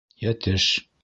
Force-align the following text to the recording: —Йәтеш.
—Йәтеш. 0.27 0.67